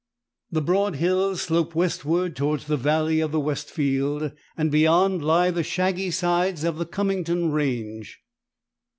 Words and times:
The 0.51 0.63
broad 0.63 0.95
hills 0.95 1.43
slope 1.43 1.75
westward 1.75 2.35
towards 2.35 2.65
the 2.65 2.75
valley 2.75 3.19
of 3.19 3.31
the 3.31 3.39
Westfield, 3.39 4.31
and 4.57 4.71
beyond 4.71 5.23
lie 5.23 5.51
the 5.51 5.61
shaggy 5.61 6.09
sides 6.09 6.63
of 6.63 6.79
the 6.79 6.87
Cummington 6.87 7.51
range. 7.51 8.19